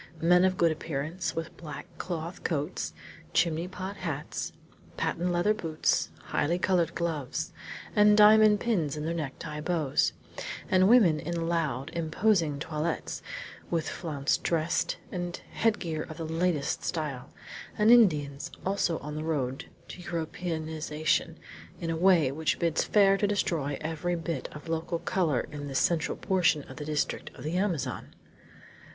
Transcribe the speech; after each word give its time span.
Men 0.19 0.43
of 0.45 0.57
good 0.57 0.71
appearance, 0.71 1.35
with 1.35 1.55
black 1.57 1.85
cloth 1.99 2.43
coats, 2.43 2.91
chimney 3.35 3.67
pot 3.67 3.97
hats, 3.97 4.51
patent 4.97 5.31
leather 5.31 5.53
boots, 5.53 6.09
highly 6.23 6.57
colored 6.57 6.95
gloves, 6.95 7.53
and 7.95 8.17
diamond 8.17 8.59
pins 8.59 8.97
in 8.97 9.05
their 9.05 9.13
necktie 9.13 9.61
bows; 9.61 10.13
and 10.71 10.89
women 10.89 11.19
in 11.19 11.47
loud, 11.47 11.91
imposing 11.93 12.57
toilets, 12.57 13.21
with 13.69 13.87
flounced 13.87 14.41
dressed 14.41 14.97
and 15.11 15.41
headgear 15.51 16.01
of 16.01 16.17
the 16.17 16.25
latest 16.25 16.83
style; 16.83 17.29
and 17.77 17.91
Indians, 17.91 18.49
also 18.65 18.97
on 19.01 19.13
the 19.13 19.23
road 19.23 19.69
to 19.89 20.01
Europeanization 20.01 21.35
in 21.79 21.91
a 21.91 21.95
way 21.95 22.31
which 22.31 22.57
bids 22.57 22.83
fair 22.83 23.17
to 23.17 23.27
destroy 23.27 23.77
every 23.81 24.15
bit 24.15 24.49
of 24.51 24.67
local 24.67 24.97
color 24.97 25.41
in 25.51 25.67
this 25.67 25.77
central 25.77 26.17
portion 26.17 26.63
of 26.63 26.77
the 26.77 26.85
district 26.85 27.29
of 27.35 27.43
the 27.43 27.55
Amazon! 27.55 28.15